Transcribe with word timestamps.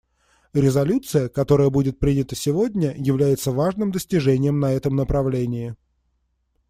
Резолюция, 0.53 1.29
которая 1.29 1.69
будет 1.69 1.99
принята 1.99 2.35
сегодня, 2.35 2.91
является 2.97 3.51
важным 3.51 3.91
достижением 3.91 4.59
на 4.59 4.73
этом 4.73 4.95
направлении. 4.95 5.75